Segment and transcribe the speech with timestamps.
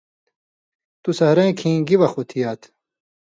[1.01, 2.61] تُو سَحرَئیں کھئیں گِی وَخ اُتھیات؟